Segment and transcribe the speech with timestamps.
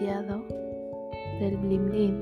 [0.00, 2.14] del blim,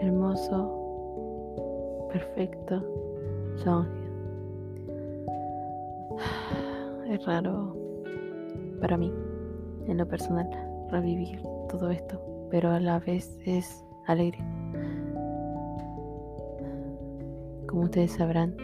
[0.00, 2.82] hermoso, perfecto,
[3.56, 4.02] Songhyun.
[7.08, 7.76] Es raro
[8.80, 9.12] para mí,
[9.86, 10.48] en lo personal,
[10.90, 14.38] revivir todo esto, pero a la vez es alegre.
[17.66, 18.54] Como ustedes sabrán,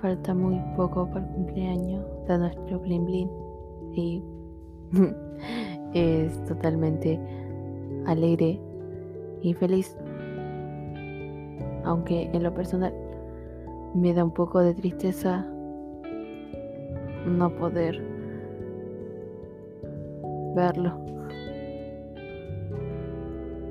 [0.00, 3.30] falta muy poco para el cumpleaños de nuestro Blin Blin
[3.94, 4.22] y
[5.96, 7.18] es totalmente
[8.06, 8.60] alegre
[9.40, 9.96] y feliz.
[11.84, 12.92] Aunque en lo personal
[13.94, 15.46] me da un poco de tristeza
[17.26, 18.02] no poder
[20.54, 20.92] verlo.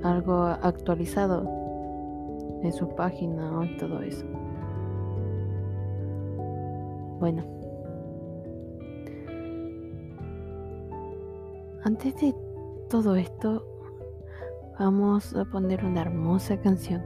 [0.04, 1.50] Algo actualizado
[2.64, 4.26] en su página y todo eso.
[7.20, 7.55] Bueno.
[11.86, 12.34] Antes de
[12.90, 13.64] todo esto,
[14.80, 17.04] vamos a poner una hermosa canción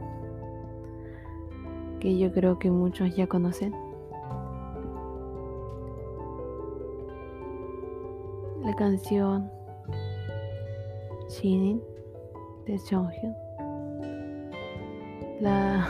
[1.99, 3.75] que yo creo que muchos ya conocen.
[8.63, 9.51] La canción
[11.27, 11.83] Shinin
[12.65, 13.35] de Seonghyun.
[15.41, 15.89] La,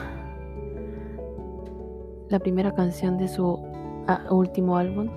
[2.29, 3.59] la primera canción de su
[4.31, 5.11] último álbum.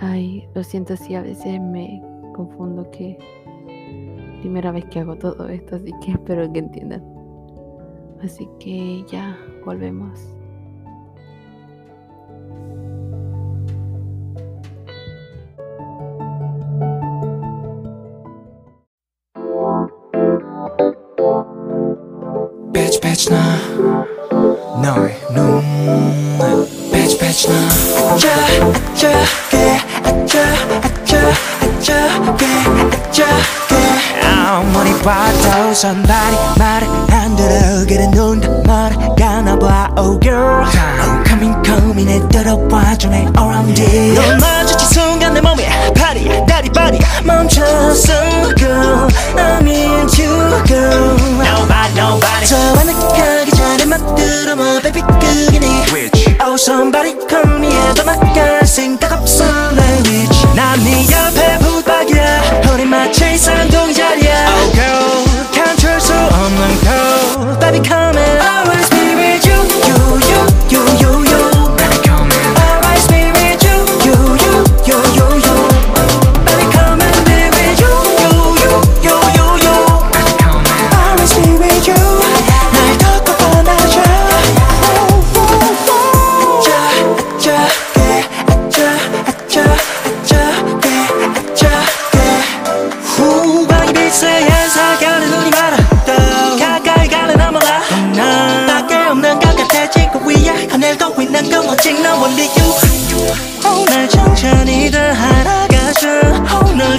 [0.00, 2.02] Ay, lo siento si a veces me
[2.34, 3.16] confundo que
[4.40, 7.02] primera vez que hago todo esto, así que espero que entiendan.
[8.22, 10.20] Así que ya volvemos.
[29.04, 29.43] 봐도
[35.79, 43.07] 선발이 말을 안 들어 그래 눈다 말을 가나봐 Oh girl I'm coming coming 내 들어와줘
[43.09, 50.25] 내 around it 넌 마주친 순간 내 몸에 파리 다리 바리 멈췄어 girl I'm into
[50.65, 57.15] girl Nobody nobody 저와 느끼기 전에 막 들어 뭐 baby 그게 네 Which Oh somebody
[57.29, 61.52] come here 더 나갈 생각 없어 내 which 난네 옆에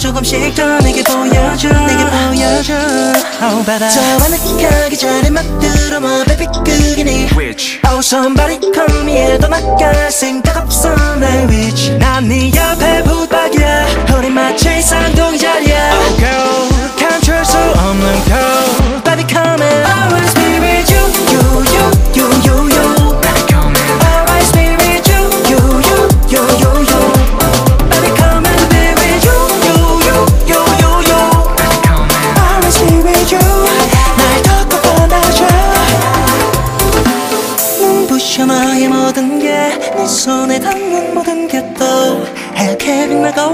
[0.05, 1.67] 조금씩 더 내게 보여줘.
[1.67, 2.73] 내게 보여줘.
[3.41, 7.27] Oh baby 저와 느끼기 전에 막 들어 뭐 baby 그게 네.
[7.35, 14.29] Which Oh somebody come here 더 나갈 생각 없어 내 위치 난네 옆에 붙박이야 우리
[14.29, 15.39] 마치 쌍둥이.
[15.39, 15.64] 자리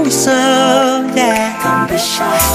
[0.06, 0.30] 있어
[1.14, 1.52] yeah.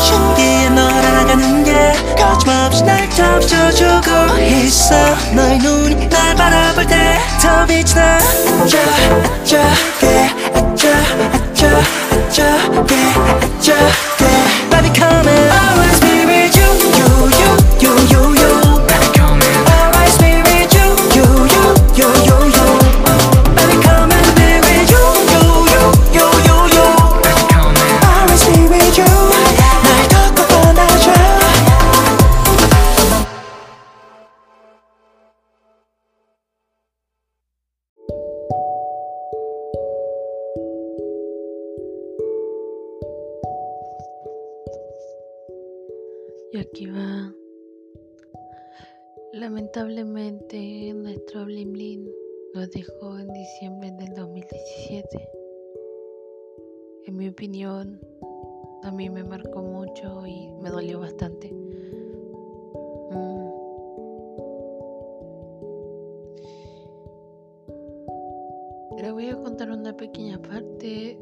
[0.07, 4.95] 신기해 널 알아가는 게 거침없이 날 덮쳐주고 있어
[5.36, 8.18] 너의 눈이 날 바라볼 때 더 빛이 나
[8.63, 10.89] 아차게 아차
[11.54, 11.68] 아차
[12.12, 12.95] 아차게
[13.60, 14.06] 아차
[46.59, 47.33] Aquí va.
[49.33, 52.09] Lamentablemente nuestro Blim Blim
[52.56, 54.57] nos dejó en diciembre del 2017.
[54.88, 55.30] 17.
[57.06, 58.00] En mi opinión,
[58.83, 61.51] a mí me marcó mucho y me dolió bastante.
[63.12, 63.50] Mm.
[69.01, 71.18] Les voy a contar una pequeña parte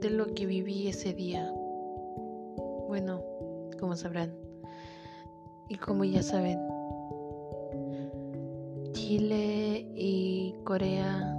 [0.00, 1.52] de lo que viví ese día.
[2.88, 3.22] Bueno,
[3.78, 4.39] como sabrán,
[5.70, 6.58] y como ya saben,
[8.90, 11.32] Chile y Corea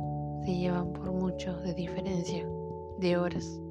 [0.45, 2.47] se llevan por mucho de diferencia
[2.99, 3.61] de horas.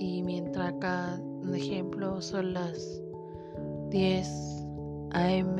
[0.00, 3.00] Y mientras acá, un ejemplo, son las
[3.90, 4.66] 10
[5.12, 5.58] AM,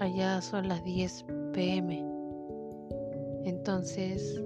[0.00, 2.04] allá son las 10 PM.
[3.44, 4.42] Entonces,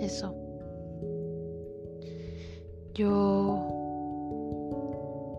[0.00, 0.41] eso.
[2.94, 3.72] Yo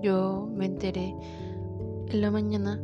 [0.02, 1.16] yo me enteré
[2.08, 2.82] en la mañana.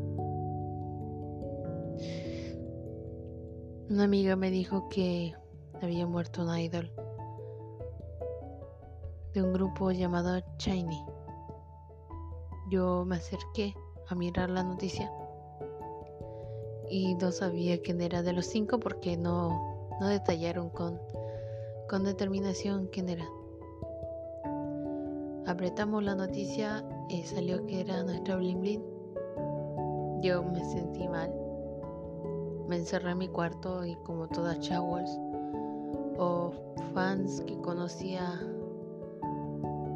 [3.89, 5.35] Una amiga me dijo que
[5.81, 6.91] había muerto un idol
[9.33, 11.03] de un grupo llamado Shiny.
[12.69, 13.75] Yo me acerqué
[14.07, 15.11] a mirar la noticia
[16.89, 21.01] y no sabía quién era de los cinco porque no, no detallaron con,
[21.89, 23.25] con determinación quién era.
[25.49, 28.83] Apretamos la noticia y salió que era nuestra Blin.
[30.21, 31.33] Yo me sentí mal.
[32.67, 35.09] Me encerré en mi cuarto y como todas Chowers
[36.19, 36.51] o
[36.93, 38.39] fans que conocía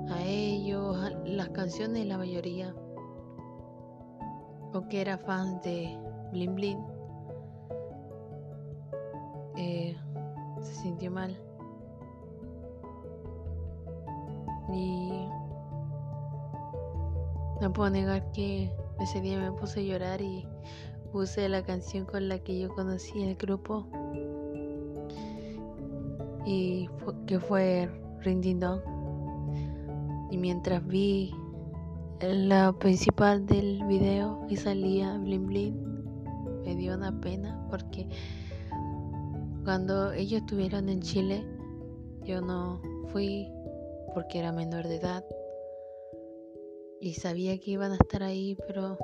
[0.10, 2.74] a ellos, las canciones la mayoría,
[4.74, 5.96] o que era fan de
[6.32, 6.84] Blin Blin,
[9.56, 9.96] eh,
[10.62, 11.40] se sintió mal.
[14.74, 15.13] Y
[17.64, 18.70] no puedo negar que
[19.00, 20.46] ese día me puse a llorar y
[21.14, 23.88] puse la canción con la que yo conocí el grupo
[26.46, 26.90] y
[27.26, 27.90] que fue
[28.20, 28.82] Ring Dong.
[30.30, 31.34] Y mientras vi
[32.20, 36.04] la principal del video y salía Blin Blin,
[36.66, 38.10] me dio una pena porque
[39.64, 41.48] cuando ellos estuvieron en Chile,
[42.26, 42.82] yo no
[43.14, 43.48] fui
[44.14, 45.24] porque era menor de edad
[47.04, 48.98] y sabía que iban a estar ahí, pero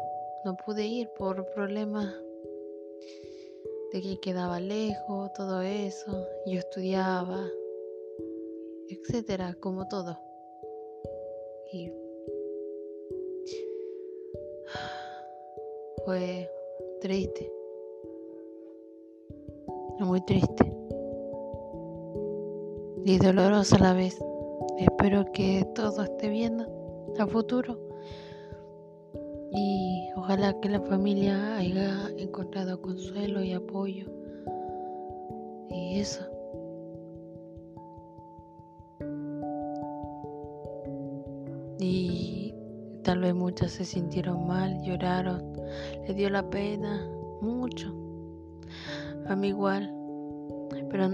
[0.45, 2.15] no pude ir por problemas
[3.91, 6.25] de que quedaba lejos, todo eso.
[6.45, 7.45] Yo estudiaba,
[8.87, 10.17] etcétera, como todo.
[11.73, 11.89] Y
[16.05, 16.49] fue
[17.01, 17.51] triste,
[19.99, 20.73] muy triste
[23.03, 24.17] y doloroso a la vez.
[24.77, 26.65] Espero que todo esté bien
[27.17, 27.88] a futuro
[29.51, 34.05] y ojalá que la familia haya encontrado consuelo y apoyo.
[35.69, 36.23] Y eso.
[41.79, 42.53] Y
[43.03, 45.53] tal vez muchas se sintieron mal, lloraron,
[46.07, 47.09] le dio la pena,
[47.41, 47.93] mucho.
[49.27, 49.93] A mí igual.
[50.91, 51.09] Pero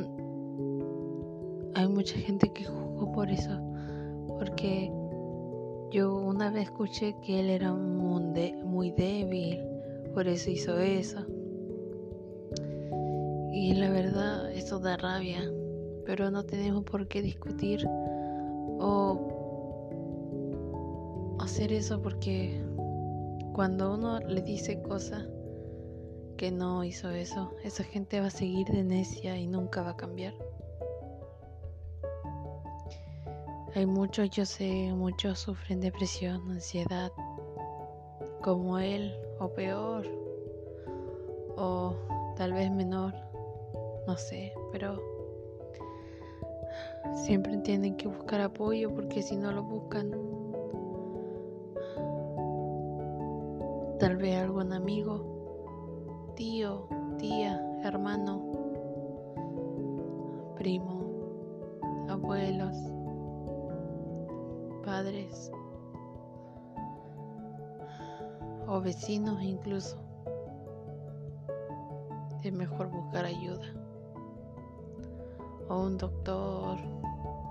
[1.75, 3.51] hay mucha gente que jugó por eso.
[4.39, 4.91] Porque
[5.91, 9.61] yo una vez escuché que él era muy, débil,
[10.13, 11.25] por eso hizo eso.
[13.51, 15.49] Y la verdad, eso da rabia,
[16.05, 19.31] pero no tenemos por qué discutir o
[21.39, 22.61] hacer eso porque
[23.53, 25.25] cuando uno le dice cosas
[26.37, 29.97] que no hizo eso, esa gente va a seguir de necia y nunca va a
[29.97, 30.33] cambiar.
[33.75, 37.11] Hay muchos, yo sé, muchos sufren depresión, ansiedad,
[38.41, 40.07] como él, o peor,
[41.57, 41.93] o
[42.37, 43.13] tal vez menor,
[44.07, 44.97] no sé, pero
[47.25, 50.09] siempre tienen que buscar apoyo porque si no lo buscan,
[53.99, 58.41] tal vez algún amigo, tío, tía, hermano,
[60.55, 61.03] primo,
[62.07, 62.94] abuelos
[64.95, 65.51] padres
[68.65, 69.97] o vecinos incluso.
[72.43, 73.67] Es mejor buscar ayuda.
[75.67, 76.77] O un doctor,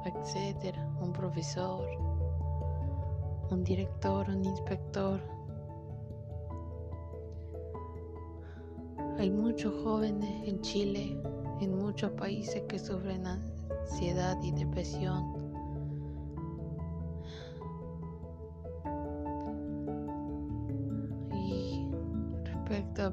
[0.06, 1.86] etcétera, un profesor,
[3.50, 5.20] un director, un inspector.
[9.18, 11.20] Hay muchos jóvenes en Chile,
[11.60, 15.43] en muchos países que sufren ansiedad y depresión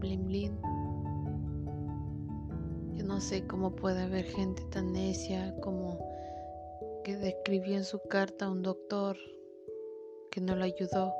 [0.01, 0.57] Blin Blin,
[2.97, 5.99] que no sé cómo puede haber gente tan necia como
[7.03, 9.15] que describió en su carta a un doctor
[10.31, 11.13] que no lo ayudó,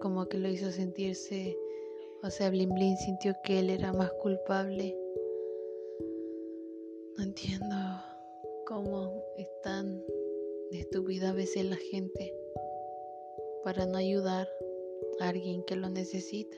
[0.00, 1.58] como que lo hizo sentirse,
[2.22, 4.96] o sea, Blin Blin sintió que él era más culpable.
[7.16, 7.74] No entiendo
[8.64, 10.04] cómo es tan
[10.70, 12.32] estúpida a veces la gente
[13.64, 14.46] para no ayudar
[15.18, 16.56] a alguien que lo necesita,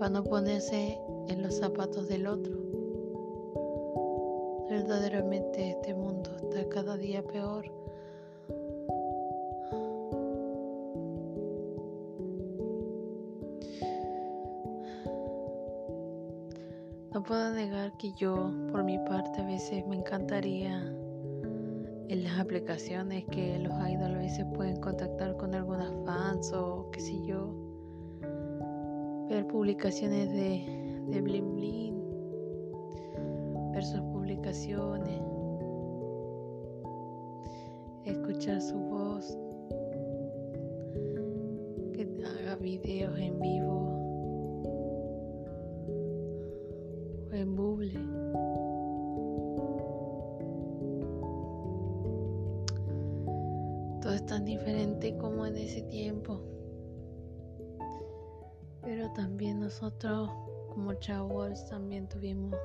[0.00, 2.56] para no ponerse en los zapatos del otro.
[4.70, 7.70] Verdaderamente este mundo está cada día peor.
[17.12, 20.78] No puedo negar que yo, por mi parte, a veces me encantaría
[22.08, 27.00] en las aplicaciones que los idols a veces pueden contactar con algunas fans o qué
[27.00, 27.59] sé yo,
[29.40, 30.62] ver publicaciones de,
[31.08, 31.94] de Bling Bling,
[33.72, 35.22] ver sus publicaciones,
[38.04, 39.38] escuchar su voz,
[41.94, 43.80] que haga videos en vivo
[47.30, 47.94] o en buble.
[54.02, 56.42] Todo es tan diferente como en ese tiempo.
[59.14, 60.30] También nosotros,
[60.72, 62.58] como chavos, también tuvimos,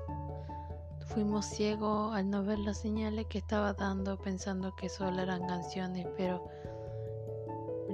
[1.07, 6.07] fuimos ciegos al no ver las señales que estaba dando, pensando que solo eran canciones,
[6.15, 6.43] pero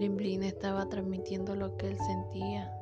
[0.09, 2.73] Blin estaba transmitiendo lo que él sentía,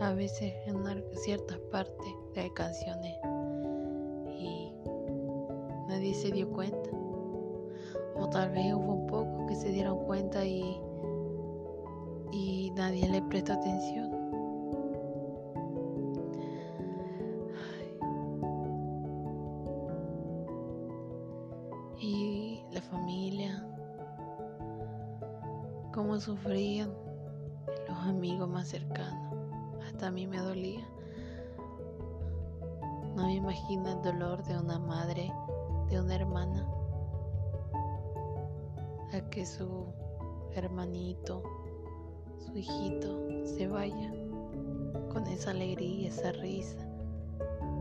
[0.00, 0.82] a veces en
[1.14, 3.16] ciertas partes de canciones,
[4.38, 4.72] y
[5.88, 6.90] nadie se dio cuenta.
[8.16, 10.80] O tal vez hubo un poco que se dieron cuenta y,
[12.32, 14.09] y nadie le prestó atención.
[26.30, 26.94] Sufrían
[27.88, 29.34] los amigos más cercanos.
[29.84, 30.86] Hasta a mí me dolía.
[33.16, 35.32] No me imagino el dolor de una madre,
[35.88, 36.68] de una hermana
[39.12, 39.86] a que su
[40.54, 41.42] hermanito,
[42.38, 44.12] su hijito se vaya
[45.12, 46.78] con esa alegría, esa risa,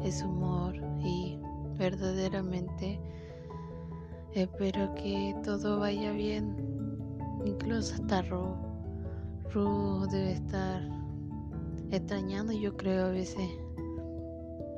[0.03, 1.37] ese humor y
[1.77, 2.99] verdaderamente
[4.33, 6.68] espero que todo vaya bien,
[7.45, 8.55] incluso hasta Ru.
[9.53, 10.81] Ru debe estar
[11.91, 13.49] extrañando, yo creo a veces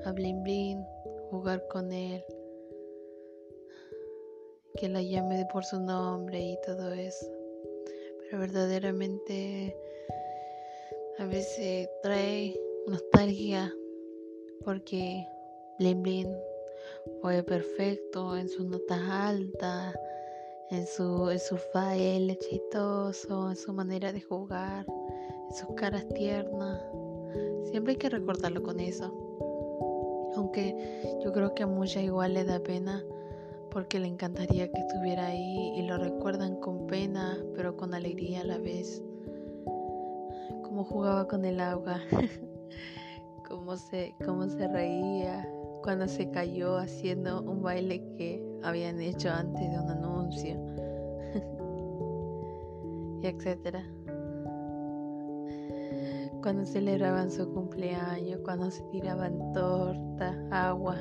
[0.05, 0.83] a Blin Blin,
[1.29, 2.23] jugar con él
[4.77, 7.27] que la llame por su nombre y todo eso.
[8.19, 9.75] Pero verdaderamente
[11.19, 13.71] a veces trae nostalgia
[14.63, 15.25] porque
[15.79, 16.35] Blin Blin
[17.21, 19.95] fue perfecto en sus notas altas,
[20.71, 26.81] en su, en su baile chistoso, en su manera de jugar, en sus caras tiernas.
[27.65, 29.13] Siempre hay que recordarlo con eso.
[30.35, 33.03] Aunque yo creo que a muchas igual le da pena
[33.69, 38.45] porque le encantaría que estuviera ahí y lo recuerdan con pena, pero con alegría a
[38.45, 39.03] la vez.
[40.63, 41.99] Cómo jugaba con el agua,
[43.47, 45.49] cómo se, cómo se reía
[45.83, 49.89] cuando se cayó haciendo un baile que habían hecho antes de un
[53.21, 53.83] y etcétera.
[56.41, 60.97] Cuando celebraban su cumpleaños, cuando se tiraban torta, agua.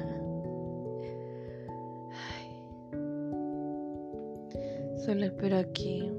[4.96, 6.12] Solo espero que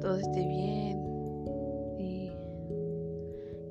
[0.00, 1.00] todo esté bien
[1.98, 2.32] y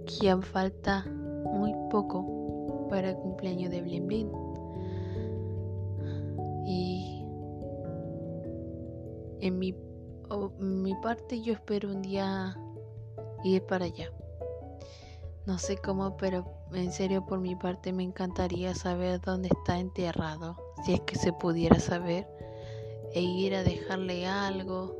[0.05, 4.46] que falta muy poco para el cumpleaños de Blin Blin.
[9.47, 12.57] En mi, parte yo espero un día
[13.43, 14.11] ir para allá.
[15.45, 20.57] No sé cómo, pero en serio por mi parte me encantaría saber dónde está enterrado,
[20.85, 22.27] si es que se pudiera saber
[23.13, 24.95] e ir a dejarle algo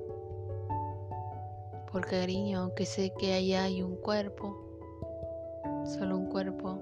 [1.92, 4.58] por cariño, aunque sé que allá hay un cuerpo,
[5.86, 6.80] solo un cuerpo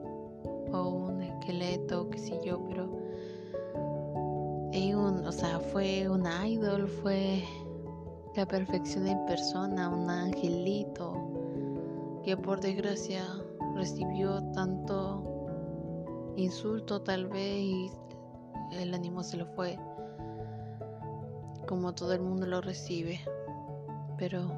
[0.72, 3.05] o un esqueleto, qué sé yo, pero
[4.94, 7.44] un, o sea, fue una idol, fue
[8.36, 11.14] la perfección en persona, un angelito
[12.24, 13.24] que por desgracia
[13.76, 17.92] recibió tanto insulto tal vez y
[18.74, 19.78] el ánimo se lo fue
[21.66, 23.20] como todo el mundo lo recibe.
[24.18, 24.52] Pero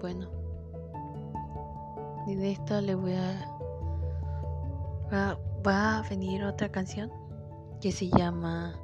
[0.00, 0.28] bueno,
[2.26, 3.58] Y de esto le voy a...
[5.12, 7.10] Va, va a venir otra canción
[7.80, 8.74] que se llama...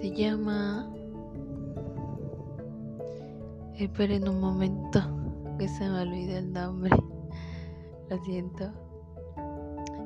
[0.00, 0.92] Se llama...
[3.76, 5.00] Esperen un momento
[5.58, 6.90] que se me olvida el nombre.
[8.08, 8.72] Lo siento.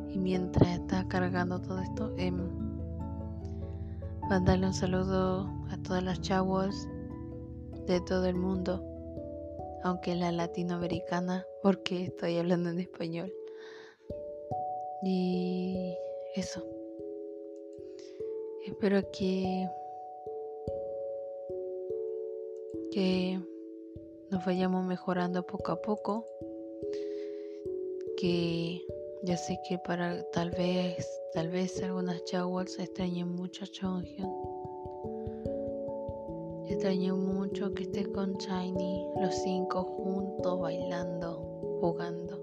[0.08, 2.32] Y mientras está cargando todo esto, eh,
[4.28, 6.86] mandarle un saludo a todas las chavos
[7.86, 8.84] de todo el mundo,
[9.84, 13.32] aunque la latinoamericana, porque estoy hablando en español.
[15.02, 15.96] Y
[16.34, 16.64] eso.
[18.66, 19.68] Espero que
[22.90, 23.40] que
[24.30, 26.26] nos vayamos mejorando poco a poco.
[28.16, 28.82] Que
[29.22, 34.52] yo sé que para tal vez, tal vez algunas Jaguars extrañen mucho a Chonghyun.
[36.82, 41.36] Mucho que esté con Shiny, los cinco juntos, bailando,
[41.80, 42.40] jugando.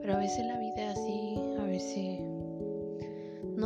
[0.00, 2.20] Pero a veces la vida es así, a veces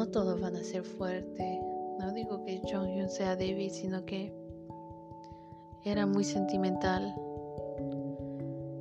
[0.00, 1.58] no todos van a ser fuertes.
[1.98, 4.32] No digo que Chonghyun sea débil, sino que
[5.84, 7.14] era muy sentimental.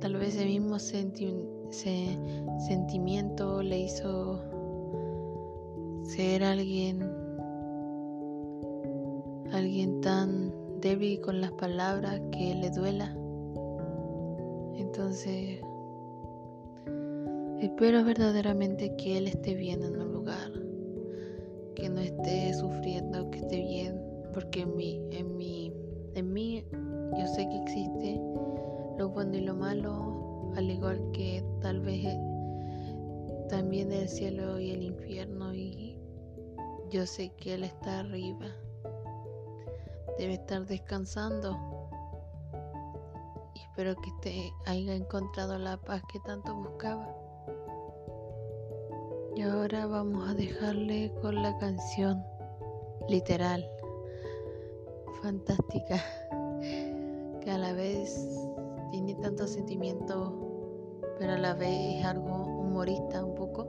[0.00, 2.18] Tal vez el mismo senti se
[2.66, 4.40] sentimiento le hizo
[6.04, 7.00] ser alguien
[9.52, 13.14] alguien tan débil con las palabras que le duela.
[14.74, 15.60] Entonces,
[17.60, 19.98] espero verdaderamente que él esté bien en
[24.50, 25.72] porque en mí, en mí,
[26.16, 26.64] en mí
[27.16, 28.20] yo sé que existe
[28.98, 34.72] lo bueno y lo malo, al igual que tal vez eh, también el cielo y
[34.72, 36.00] el infierno y
[36.90, 38.46] yo sé que Él está arriba.
[40.18, 41.56] Debe estar descansando.
[43.54, 47.08] Y espero que esté, haya encontrado la paz que tanto buscaba.
[49.36, 52.20] Y ahora vamos a dejarle con la canción
[53.08, 53.64] literal,
[55.22, 55.96] fantástica
[57.40, 58.28] que a la vez
[58.90, 63.66] tiene tanto sentimiento, pero a la vez es algo humorista un poco.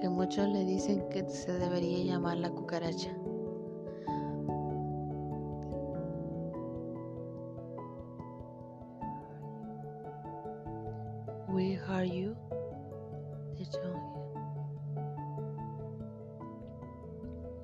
[0.00, 3.10] Que muchos le dicen que se debería llamar la cucaracha.
[11.48, 12.36] We Are You.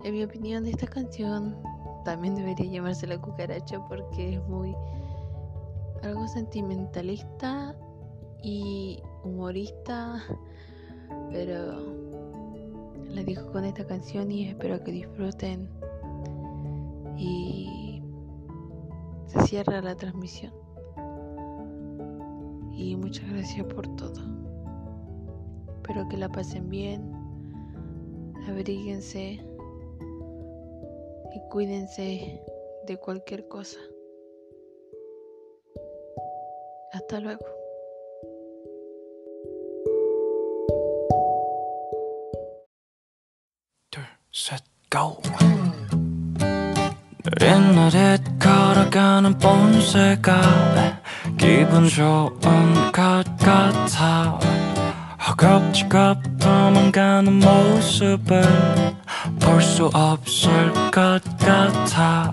[0.04, 1.56] En mi opinión, esta canción
[2.04, 4.76] también debería llamarse la cucaracha porque es muy
[6.02, 7.74] algo sentimentalista
[8.42, 10.22] y humorista,
[11.30, 11.80] pero
[13.08, 15.70] la dijo con esta canción y espero que disfruten
[17.16, 18.02] y
[19.26, 20.52] se cierra la transmisión.
[22.76, 24.20] Y muchas gracias por todo.
[25.76, 27.10] Espero que la pasen bien.
[28.46, 29.53] Abríguense
[31.53, 32.41] cuídense
[32.85, 33.79] de cualquier cosa.
[36.93, 37.45] Hasta luego.
[43.91, 45.21] 둘, 셋, 고!
[47.23, 51.01] 느릿느릿 걸어가는 본새가
[51.37, 52.39] 기분 좋은
[52.91, 54.39] 것 같아
[55.27, 58.41] 허겁지겁 도망가는 모습을
[59.44, 62.32] 볼 수 없을 것 같아.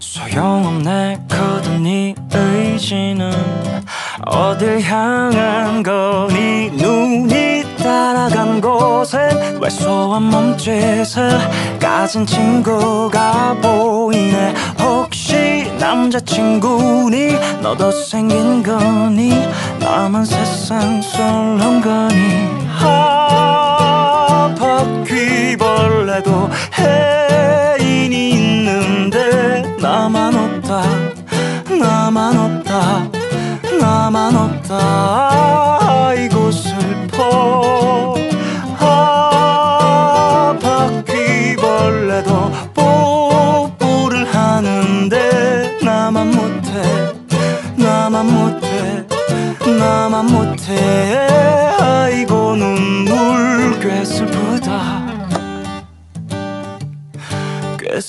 [0.00, 1.18] 소용없네.
[1.28, 3.32] 굳은 네 의지는
[4.26, 6.70] 어딜 향한 거니?
[6.70, 11.38] 눈이 따라간 곳엔 왜소한 몸짓을
[11.80, 14.54] 가진 친구가 보이네?
[14.80, 17.38] 혹시 남자 친구니?
[17.62, 19.30] 너도 생긴 거니?
[19.78, 22.16] 나만 세상 솔로인 거니?
[22.80, 30.82] 아 바퀴벌레도 해인이 있는데 나만 없다
[31.78, 33.08] 나만 없다
[33.80, 35.63] 나만 없다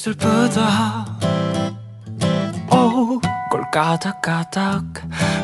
[0.05, 1.05] 꽤 슬프다.
[2.69, 4.83] 오 꼴까닥까닥.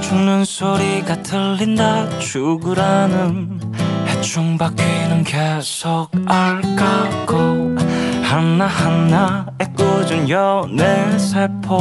[0.02, 2.08] 죽는 소리가 들린다.
[2.20, 3.60] 죽으라는
[4.06, 7.76] 대충 바뀌는 계속 알까고.
[8.24, 11.80] 하나하나 애꿎은 연애 세포.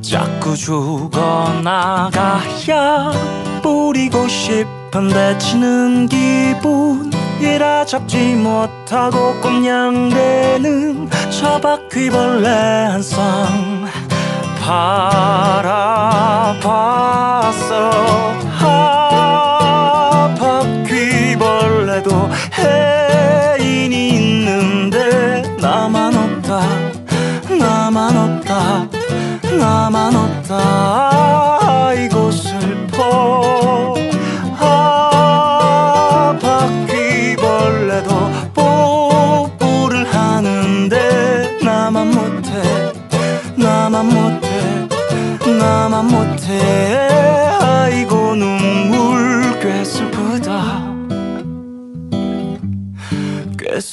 [0.00, 2.10] 자꾸 죽어나가야
[3.62, 7.13] 뿌리고 싶은데 지는 기분
[7.44, 13.84] 이라 잡지 못하고 꼼냥대는 저 바퀴벌레 한 쌍.
[14.64, 15.84] 바라봤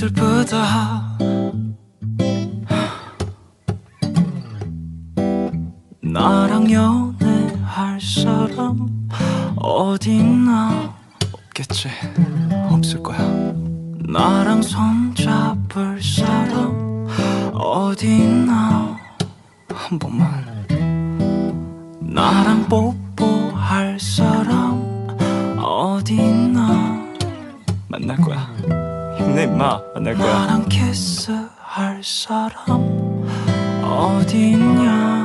[0.02, 1.16] 슬프다.
[6.02, 9.08] 나랑 연애할 사람
[9.58, 10.96] 어딨나?
[11.32, 11.90] 없겠지.
[12.72, 13.20] 없을 거야.
[14.00, 17.06] 나랑 손잡을 사람
[17.54, 18.98] 어딨나?
[19.72, 20.66] 한 번만.
[22.00, 24.82] 나랑 뽀뽀할 사람
[25.60, 27.06] 어딨나?
[27.88, 28.41] 만날 거야
[29.42, 33.26] 힘내 임마 만날 거야 나랑 키스할 사람
[33.84, 35.21] 어딨냐